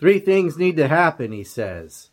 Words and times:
Three 0.00 0.18
things 0.18 0.56
need 0.56 0.78
to 0.78 0.88
happen, 0.88 1.30
he 1.30 1.44
says. 1.44 2.08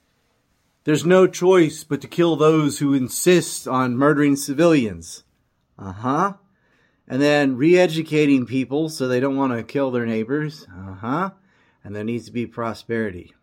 There's 0.83 1.05
no 1.05 1.25
choice 1.25 1.85
but 1.85 2.01
to 2.01 2.07
kill 2.07 2.35
those 2.35 2.79
who 2.79 2.93
insist 2.93 3.65
on 3.65 3.95
murdering 3.95 4.35
civilians. 4.35 5.23
Uh 5.79 5.93
huh. 5.93 6.33
And 7.07 7.21
then 7.21 7.55
re 7.55 7.77
educating 7.77 8.45
people 8.45 8.89
so 8.89 9.07
they 9.07 9.21
don't 9.21 9.37
want 9.37 9.53
to 9.53 9.63
kill 9.63 9.91
their 9.91 10.05
neighbors. 10.05 10.67
Uh 10.69 10.95
huh. 10.95 11.29
And 11.81 11.95
there 11.95 12.03
needs 12.03 12.25
to 12.25 12.33
be 12.33 12.45
prosperity. 12.45 13.33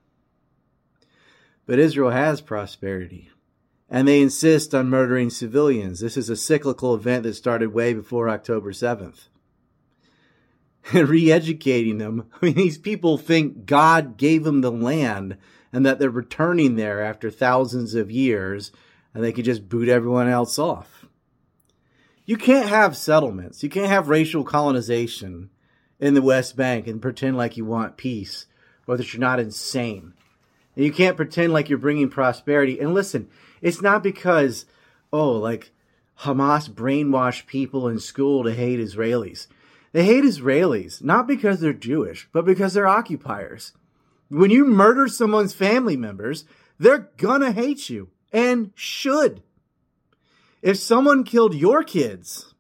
But 1.65 1.79
Israel 1.79 2.11
has 2.11 2.43
prosperity. 2.43 3.31
And 3.89 4.07
they 4.07 4.21
insist 4.21 4.75
on 4.75 4.91
murdering 4.91 5.31
civilians. 5.31 6.01
This 6.01 6.19
is 6.19 6.29
a 6.29 6.37
cyclical 6.37 6.95
event 6.95 7.23
that 7.23 7.35
started 7.35 7.73
way 7.73 7.95
before 7.95 8.29
October 8.29 8.73
7th. 8.73 9.29
And 10.99 11.09
re 11.09 11.33
educating 11.33 11.99
them. 11.99 12.29
I 12.41 12.47
mean, 12.47 12.55
these 12.55 12.79
people 12.79 13.19
think 13.19 13.67
God 13.67 14.17
gave 14.17 14.45
them 14.45 14.61
the 14.61 14.71
land 14.71 15.37
and 15.73 15.85
that 15.85 15.99
they're 15.99 16.09
returning 16.09 16.77
there 16.77 17.03
after 17.03 17.33
thousands 17.33 17.97
of 17.97 18.13
years 18.13 18.71
and 19.13 19.25
they 19.25 19.33
could 19.33 19.45
just 19.45 19.69
boot 19.69 19.89
everyone 19.89 20.29
else 20.29 20.57
off. 20.57 21.07
You 22.25 22.37
can't 22.37 22.69
have 22.69 22.97
settlements. 22.97 23.65
You 23.65 23.69
can't 23.69 23.89
have 23.89 24.09
racial 24.09 24.45
colonization 24.45 25.51
in 25.99 26.15
the 26.15 26.23
West 26.23 26.57
Bank 26.57 26.87
and 26.87 27.03
pretend 27.03 27.37
like 27.37 27.57
you 27.57 27.65
want 27.65 27.97
peace 27.97 28.47
or 28.87 28.97
that 28.97 29.13
you're 29.13 29.21
not 29.21 29.41
insane. 29.41 30.15
And 30.77 30.85
you 30.85 30.93
can't 30.93 31.17
pretend 31.17 31.53
like 31.53 31.69
you're 31.69 31.79
bringing 31.79 32.09
prosperity. 32.09 32.79
And 32.79 32.95
listen, 32.95 33.29
it's 33.61 33.83
not 33.83 34.05
because, 34.05 34.65
oh, 35.13 35.33
like 35.33 35.73
Hamas 36.21 36.71
brainwashed 36.71 37.47
people 37.47 37.89
in 37.89 37.99
school 37.99 38.45
to 38.45 38.55
hate 38.55 38.79
Israelis. 38.79 39.49
They 39.95 40.05
hate 40.05 40.25
Israelis, 40.25 41.05
not 41.05 41.29
because 41.29 41.61
they're 41.61 41.73
Jewish, 41.73 42.29
but 42.33 42.45
because 42.45 42.75
they're 42.75 42.89
occupiers. 42.89 43.73
When 44.29 44.51
you 44.51 44.65
murder 44.65 45.07
someone's 45.07 45.55
family 45.55 45.97
members, 45.97 46.45
they're 46.81 47.11
gonna 47.17 47.53
hate 47.53 47.89
you 47.89 48.09
and 48.33 48.73
should. 48.75 49.45
If 50.63 50.79
someone 50.79 51.23
killed 51.23 51.55
your 51.55 51.85
kids, 51.85 52.55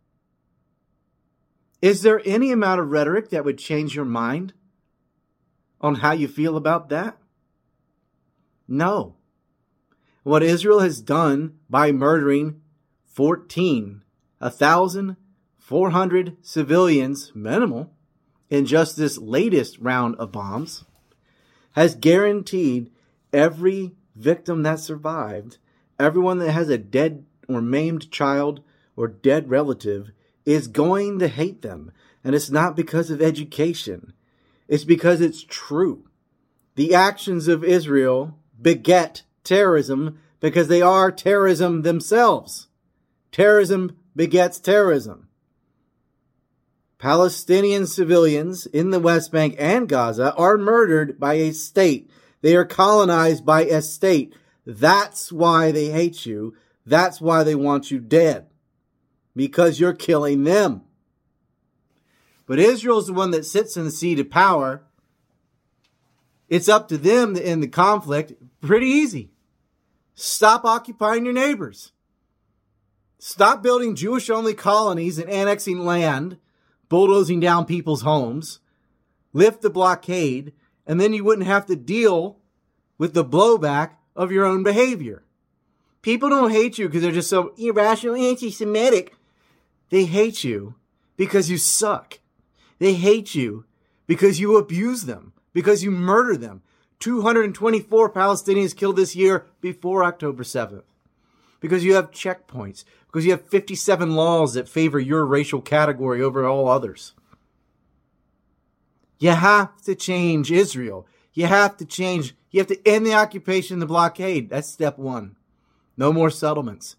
is 1.82 2.02
there 2.02 2.22
any 2.24 2.52
amount 2.52 2.80
of 2.80 2.92
rhetoric 2.92 3.30
that 3.30 3.44
would 3.44 3.58
change 3.58 3.96
your 3.96 4.04
mind 4.04 4.52
on 5.80 5.96
how 5.96 6.12
you 6.12 6.28
feel 6.28 6.56
about 6.56 6.88
that? 6.91 7.19
No. 8.69 9.16
What 10.22 10.44
Israel 10.44 10.78
has 10.78 11.02
done 11.02 11.58
by 11.69 11.91
murdering 11.91 12.60
14, 13.06 14.04
1,400 15.66 16.36
civilians, 16.42 17.32
minimal, 17.34 17.90
in 18.50 18.66
just 18.66 18.96
this 18.96 19.16
latest 19.16 19.78
round 19.78 20.14
of 20.16 20.30
bombs, 20.30 20.84
has 21.72 21.94
guaranteed 21.94 22.90
every 23.32 23.92
victim 24.14 24.62
that 24.62 24.78
survived, 24.78 25.56
everyone 25.98 26.38
that 26.38 26.52
has 26.52 26.68
a 26.68 26.76
dead 26.76 27.24
or 27.48 27.62
maimed 27.62 28.10
child 28.10 28.62
or 28.94 29.08
dead 29.08 29.48
relative 29.48 30.10
is 30.44 30.68
going 30.68 31.18
to 31.18 31.28
hate 31.28 31.62
them. 31.62 31.90
And 32.22 32.34
it's 32.34 32.50
not 32.50 32.76
because 32.76 33.10
of 33.10 33.22
education. 33.22 34.12
It's 34.68 34.84
because 34.84 35.20
it's 35.20 35.42
true. 35.42 36.08
The 36.74 36.94
actions 36.94 37.48
of 37.48 37.64
Israel 37.64 38.38
beget 38.60 39.22
terrorism 39.44 40.18
because 40.40 40.68
they 40.68 40.82
are 40.82 41.10
terrorism 41.10 41.82
themselves. 41.82 42.68
Terrorism 43.32 43.96
begets 44.14 44.60
terrorism. 44.60 45.28
Palestinian 47.05 47.86
civilians 47.86 48.64
in 48.64 48.88
the 48.88 48.98
West 48.98 49.30
Bank 49.30 49.55
and 49.58 49.86
Gaza 49.86 50.34
are 50.36 50.56
murdered 50.56 51.20
by 51.20 51.34
a 51.34 51.52
state. 51.52 52.10
They 52.41 52.56
are 52.56 52.64
colonized 52.64 53.44
by 53.44 53.64
a 53.64 53.83
state. 53.83 54.34
That's 54.64 55.30
why 55.30 55.70
they 55.70 55.91
hate 55.91 56.25
you. 56.25 56.56
That's 56.86 57.20
why 57.20 57.42
they 57.44 57.55
want 57.55 57.91
you 57.91 57.98
dead. 57.98 58.47
Because 59.37 59.78
you're 59.78 59.92
killing 59.92 60.44
them. 60.44 60.81
But 62.47 62.59
Israel's 62.59 63.09
the 63.09 63.12
one 63.12 63.32
that 63.32 63.44
sits 63.44 63.76
in 63.76 63.84
the 63.84 63.91
seat 63.91 64.19
of 64.19 64.31
power. 64.31 64.82
It's 66.48 66.71
up 66.71 66.88
to 66.88 66.97
them 66.97 67.36
in 67.36 67.60
the 67.60 67.69
conflict. 67.69 68.32
Pretty 68.62 68.86
easy. 68.86 69.31
Stop 70.15 70.65
occupying 70.65 71.26
your 71.26 71.34
neighbors. 71.34 71.92
Stop 73.19 73.62
building 73.62 73.94
Jewish 73.94 74.31
only 74.31 74.54
colonies 74.54 75.19
and 75.19 75.28
annexing 75.28 75.84
land 75.84 76.38
bulldozing 76.94 77.41
down 77.41 77.65
people's 77.65 78.03
homes, 78.03 78.60
lift 79.32 79.62
the 79.62 79.69
blockade, 79.69 80.53
and 80.87 81.00
then 81.00 81.12
you 81.12 81.25
wouldn't 81.25 81.49
have 81.49 81.66
to 81.66 81.75
deal 81.75 82.38
with 82.99 83.15
the 83.15 83.25
blowback 83.25 83.94
of 84.15 84.31
your 84.31 84.44
own 84.44 84.62
behavior. 84.62 85.25
People 86.03 86.28
don't 86.28 86.53
hate 86.53 86.78
you 86.78 86.87
because 86.87 87.03
they're 87.03 87.10
just 87.10 87.28
so 87.28 87.53
irrational 87.59 88.15
anti 88.15 88.49
Semitic. 88.49 89.16
They 89.91 90.04
hate 90.04 90.44
you 90.44 90.77
because 91.16 91.50
you 91.50 91.59
suck. 91.59 92.21
They 92.78 92.94
hate 92.94 93.34
you 93.34 93.65
because 94.06 94.38
you 94.38 94.56
abuse 94.56 95.03
them, 95.03 95.33
because 95.53 95.83
you 95.83 95.91
murder 95.91 96.37
them. 96.37 96.62
224 97.00 98.12
Palestinians 98.12 98.77
killed 98.77 98.94
this 98.94 99.16
year 99.16 99.47
before 99.60 100.04
October 100.04 100.44
7th. 100.44 100.84
Because 101.64 101.82
you 101.82 101.94
have 101.94 102.10
checkpoints, 102.10 102.84
because 103.06 103.25
you 103.25 103.30
have 103.30 103.48
57 103.48 104.14
laws 104.14 104.52
that 104.52 104.69
favor 104.69 105.00
your 105.00 105.25
racial 105.25 105.62
category 105.62 106.20
over 106.20 106.47
all 106.47 106.69
others. 106.69 107.14
You 109.19 109.30
have 109.30 109.80
to 109.84 109.94
change 109.94 110.53
Israel. 110.53 111.06
You 111.32 111.47
have 111.47 111.78
to 111.78 111.86
change, 111.86 112.34
you 112.50 112.60
have 112.60 112.66
to 112.66 112.86
end 112.86 113.06
the 113.06 113.14
occupation, 113.14 113.78
the 113.78 113.86
blockade. 113.86 114.50
That's 114.50 114.69
step 114.69 114.98
one. 114.98 115.36
No 115.97 116.12
more 116.12 116.28
settlements. 116.28 116.97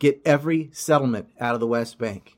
Get 0.00 0.20
every 0.24 0.70
settlement 0.72 1.28
out 1.38 1.54
of 1.54 1.60
the 1.60 1.68
West 1.68 1.96
Bank. 1.96 2.36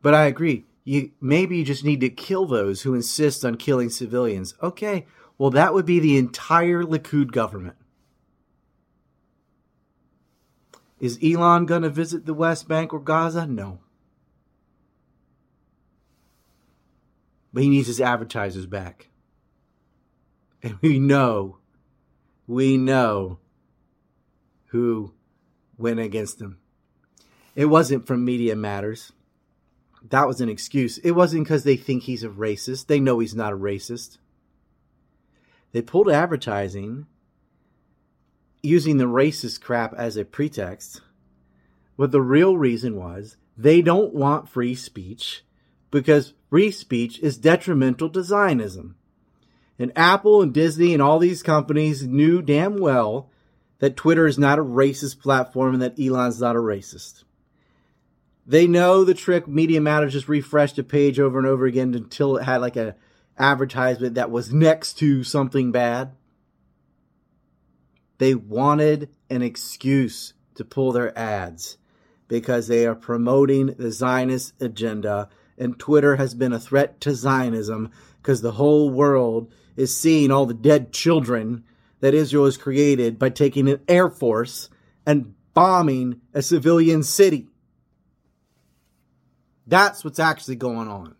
But 0.00 0.14
I 0.14 0.24
agree. 0.24 0.64
You 0.86 1.10
maybe 1.20 1.58
you 1.58 1.64
just 1.64 1.84
need 1.84 2.00
to 2.00 2.08
kill 2.08 2.46
those 2.46 2.82
who 2.82 2.94
insist 2.94 3.44
on 3.44 3.56
killing 3.56 3.90
civilians. 3.90 4.54
Okay, 4.62 5.04
well 5.36 5.50
that 5.50 5.74
would 5.74 5.84
be 5.84 5.98
the 5.98 6.16
entire 6.16 6.84
Likud 6.84 7.32
government. 7.32 7.76
Is 11.00 11.18
Elon 11.22 11.66
going 11.66 11.82
to 11.82 11.90
visit 11.90 12.24
the 12.24 12.32
West 12.32 12.68
Bank 12.68 12.94
or 12.94 13.00
Gaza? 13.00 13.46
No. 13.48 13.80
But 17.52 17.64
he 17.64 17.68
needs 17.68 17.88
his 17.88 18.00
advertisers 18.00 18.66
back. 18.66 19.08
And 20.62 20.78
we 20.80 21.00
know, 21.00 21.58
we 22.46 22.76
know 22.76 23.40
who 24.66 25.14
went 25.76 25.98
against 25.98 26.40
him. 26.40 26.58
It 27.56 27.66
wasn't 27.66 28.06
from 28.06 28.24
Media 28.24 28.54
Matters. 28.54 29.12
That 30.10 30.26
was 30.26 30.40
an 30.40 30.48
excuse. 30.48 30.98
It 30.98 31.12
wasn't 31.12 31.44
because 31.44 31.64
they 31.64 31.76
think 31.76 32.04
he's 32.04 32.22
a 32.22 32.28
racist. 32.28 32.86
They 32.86 33.00
know 33.00 33.18
he's 33.18 33.34
not 33.34 33.52
a 33.52 33.56
racist. 33.56 34.18
They 35.72 35.82
pulled 35.82 36.10
advertising 36.10 37.06
using 38.62 38.98
the 38.98 39.04
racist 39.04 39.60
crap 39.60 39.94
as 39.94 40.16
a 40.16 40.24
pretext. 40.24 41.00
But 41.96 42.12
the 42.12 42.20
real 42.20 42.56
reason 42.56 42.96
was 42.96 43.36
they 43.56 43.82
don't 43.82 44.14
want 44.14 44.48
free 44.48 44.74
speech 44.74 45.44
because 45.90 46.34
free 46.50 46.70
speech 46.70 47.18
is 47.20 47.38
detrimental 47.38 48.10
to 48.10 48.22
Zionism. 48.22 48.96
And 49.78 49.92
Apple 49.96 50.42
and 50.42 50.52
Disney 50.52 50.92
and 50.92 51.02
all 51.02 51.18
these 51.18 51.42
companies 51.42 52.06
knew 52.06 52.42
damn 52.42 52.78
well 52.78 53.30
that 53.78 53.96
Twitter 53.96 54.26
is 54.26 54.38
not 54.38 54.58
a 54.58 54.64
racist 54.64 55.20
platform 55.20 55.74
and 55.74 55.82
that 55.82 56.00
Elon's 56.00 56.40
not 56.40 56.56
a 56.56 56.60
racist. 56.60 57.24
They 58.46 58.68
know 58.68 59.02
the 59.02 59.14
trick 59.14 59.48
Media 59.48 59.80
Matters 59.80 60.12
just 60.12 60.28
refreshed 60.28 60.78
a 60.78 60.84
page 60.84 61.18
over 61.18 61.38
and 61.38 61.48
over 61.48 61.66
again 61.66 61.94
until 61.94 62.36
it 62.36 62.44
had 62.44 62.60
like 62.60 62.76
a 62.76 62.94
advertisement 63.38 64.14
that 64.14 64.30
was 64.30 64.52
next 64.52 64.94
to 64.98 65.24
something 65.24 65.72
bad. 65.72 66.12
They 68.18 68.34
wanted 68.34 69.10
an 69.28 69.42
excuse 69.42 70.32
to 70.54 70.64
pull 70.64 70.92
their 70.92 71.16
ads 71.18 71.76
because 72.28 72.68
they 72.68 72.86
are 72.86 72.94
promoting 72.94 73.66
the 73.66 73.90
Zionist 73.90 74.54
agenda, 74.60 75.28
and 75.58 75.78
Twitter 75.78 76.16
has 76.16 76.34
been 76.34 76.52
a 76.52 76.60
threat 76.60 77.00
to 77.02 77.14
Zionism 77.14 77.90
because 78.22 78.42
the 78.42 78.52
whole 78.52 78.90
world 78.90 79.52
is 79.76 79.94
seeing 79.96 80.30
all 80.30 80.46
the 80.46 80.54
dead 80.54 80.92
children 80.92 81.64
that 82.00 82.14
Israel 82.14 82.44
has 82.46 82.56
created 82.56 83.18
by 83.18 83.28
taking 83.28 83.68
an 83.68 83.80
air 83.88 84.08
force 84.08 84.70
and 85.04 85.34
bombing 85.52 86.20
a 86.32 86.42
civilian 86.42 87.02
city. 87.02 87.48
That's 89.66 90.04
what's 90.04 90.18
actually 90.18 90.56
going 90.56 90.88
on. 90.88 91.15